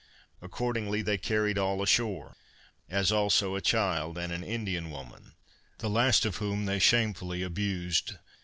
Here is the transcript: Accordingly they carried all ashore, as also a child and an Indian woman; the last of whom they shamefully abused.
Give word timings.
Accordingly 0.41 1.03
they 1.03 1.19
carried 1.19 1.59
all 1.59 1.79
ashore, 1.79 2.35
as 2.89 3.11
also 3.11 3.53
a 3.53 3.61
child 3.61 4.17
and 4.17 4.33
an 4.33 4.43
Indian 4.43 4.89
woman; 4.89 5.35
the 5.77 5.91
last 5.91 6.25
of 6.25 6.37
whom 6.37 6.65
they 6.65 6.79
shamefully 6.79 7.43
abused. 7.43 8.13